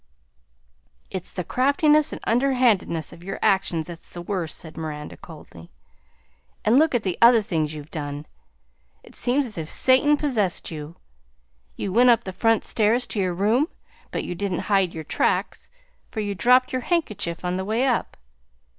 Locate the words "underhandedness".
2.23-3.13